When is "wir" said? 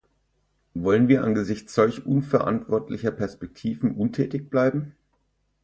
1.09-1.23